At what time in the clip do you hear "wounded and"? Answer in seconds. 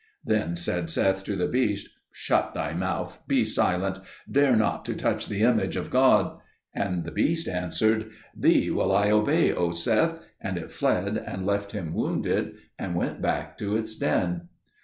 11.93-12.95